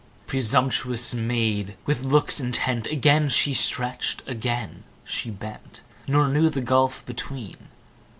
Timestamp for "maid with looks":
1.13-2.39